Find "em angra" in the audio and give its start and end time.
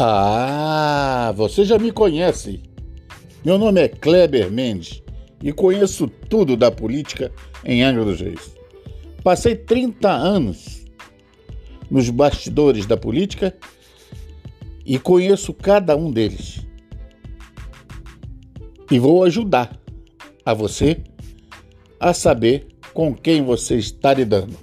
7.64-8.04